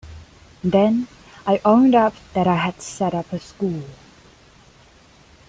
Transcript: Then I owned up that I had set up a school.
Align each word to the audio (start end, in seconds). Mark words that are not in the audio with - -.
Then 0.63 1.07
I 1.45 1.61
owned 1.63 1.93
up 1.93 2.15
that 2.33 2.47
I 2.47 2.55
had 2.55 2.81
set 2.81 3.13
up 3.13 3.31
a 3.31 3.37
school. 3.37 3.83